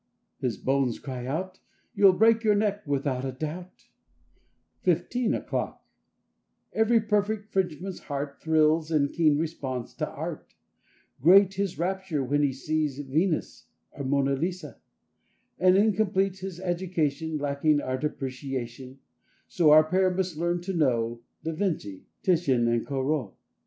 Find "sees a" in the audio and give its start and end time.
12.51-13.03